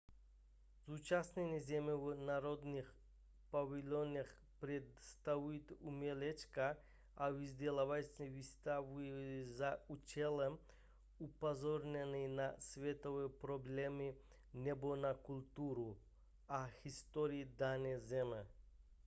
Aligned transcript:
zúčastněné 0.87 1.59
země 1.59 1.91
v 1.95 2.15
národních 2.19 2.93
pavilonech 3.49 4.35
představují 4.61 5.61
umělecké 5.79 6.75
a 7.17 7.29
vzdělávací 7.29 8.29
výstavy 8.29 9.45
za 9.45 9.77
účelem 9.87 10.57
upozornění 11.19 12.27
na 12.35 12.53
světové 12.59 13.29
problémy 13.29 14.15
nebo 14.53 14.95
na 14.95 15.13
kulturu 15.13 15.97
a 16.49 16.67
historii 16.83 17.45
dané 17.57 17.99
země 17.99 18.45